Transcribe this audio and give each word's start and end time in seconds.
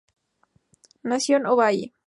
Nació 1.03 1.37
en 1.37 1.45
Ovalle. 1.45 1.93